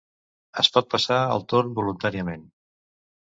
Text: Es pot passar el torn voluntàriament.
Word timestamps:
Es 0.61 0.69
pot 0.77 0.87
passar 0.93 1.19
el 1.33 1.45
torn 1.53 1.77
voluntàriament. 1.81 2.49